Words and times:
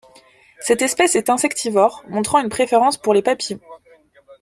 Cette 0.59 0.81
espèce 0.81 1.15
est 1.15 1.29
insectivore, 1.29 2.03
montrant 2.07 2.39
une 2.41 2.49
préférence 2.49 2.97
pour 2.97 3.13
les 3.13 3.21
papillons. 3.21 3.59